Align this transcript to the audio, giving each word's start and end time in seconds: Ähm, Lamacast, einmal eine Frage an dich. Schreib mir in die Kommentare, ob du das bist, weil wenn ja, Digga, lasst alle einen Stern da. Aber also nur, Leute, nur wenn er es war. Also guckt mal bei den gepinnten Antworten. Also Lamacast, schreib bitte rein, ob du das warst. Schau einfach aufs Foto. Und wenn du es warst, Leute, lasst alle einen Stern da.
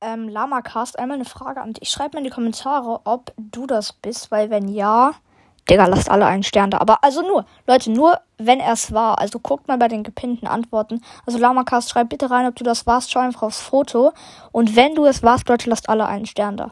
Ähm, 0.00 0.28
Lamacast, 0.28 0.98
einmal 0.98 1.16
eine 1.16 1.24
Frage 1.24 1.60
an 1.60 1.72
dich. 1.72 1.90
Schreib 1.90 2.12
mir 2.12 2.18
in 2.18 2.24
die 2.24 2.30
Kommentare, 2.30 3.00
ob 3.04 3.32
du 3.36 3.66
das 3.66 3.92
bist, 3.92 4.30
weil 4.30 4.48
wenn 4.48 4.68
ja, 4.68 5.12
Digga, 5.68 5.86
lasst 5.86 6.10
alle 6.10 6.24
einen 6.24 6.44
Stern 6.44 6.70
da. 6.70 6.78
Aber 6.78 7.04
also 7.04 7.20
nur, 7.20 7.44
Leute, 7.66 7.90
nur 7.90 8.20
wenn 8.38 8.58
er 8.60 8.72
es 8.72 8.92
war. 8.92 9.18
Also 9.18 9.38
guckt 9.38 9.68
mal 9.68 9.76
bei 9.76 9.88
den 9.88 10.02
gepinnten 10.02 10.46
Antworten. 10.46 11.02
Also 11.26 11.38
Lamacast, 11.38 11.90
schreib 11.90 12.08
bitte 12.08 12.30
rein, 12.30 12.46
ob 12.46 12.56
du 12.56 12.64
das 12.64 12.86
warst. 12.86 13.10
Schau 13.10 13.20
einfach 13.20 13.42
aufs 13.42 13.60
Foto. 13.60 14.12
Und 14.50 14.76
wenn 14.76 14.94
du 14.94 15.04
es 15.04 15.22
warst, 15.22 15.48
Leute, 15.48 15.68
lasst 15.68 15.88
alle 15.88 16.06
einen 16.06 16.26
Stern 16.26 16.56
da. 16.56 16.70